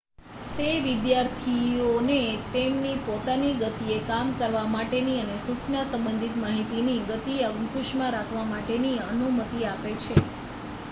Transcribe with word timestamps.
તે 0.51 0.67
વિદ્યાર્થીઓને 0.83 2.15
તેમની 2.53 2.93
પોતાની 3.03 3.51
ગતિએ 3.59 3.97
કામ 4.07 4.31
કરવા 4.39 4.63
માટેની 4.69 5.17
અને 5.19 5.35
સૂચના 5.41 5.83
સંબંધિત 5.85 6.39
માહિતીની 6.39 6.97
ગતિને 7.09 7.45
અંકુશમાં 7.51 8.15
રાખવા 8.15 8.47
માટેની 8.47 8.95
અનુમતિ 9.05 9.61
આપે 9.67 9.93
છે 9.99 10.17